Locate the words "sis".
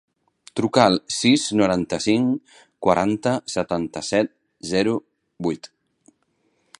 1.15-1.43